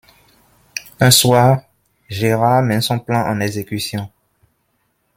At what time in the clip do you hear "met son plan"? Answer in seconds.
2.63-3.23